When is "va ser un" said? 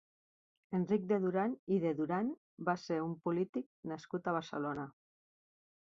2.71-3.15